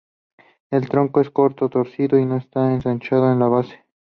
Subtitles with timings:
[0.71, 3.85] El tronco es corto, torcido y no está ensanchado en la base.